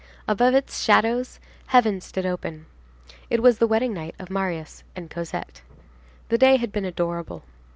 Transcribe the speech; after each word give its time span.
Above 0.27 0.55
its 0.55 0.83
shadows 0.83 1.39
heaven 1.67 2.01
stood 2.01 2.25
open. 2.25 2.65
It 3.29 3.39
was 3.39 3.59
the 3.59 3.67
wedding 3.67 3.93
night 3.93 4.15
of 4.17 4.31
Marius 4.31 4.83
and 4.95 5.11
Cosette. 5.11 5.61
The 6.29 6.39
day 6.39 6.55
had 6.57 6.71
been 6.71 6.85
adorable. 6.85 7.43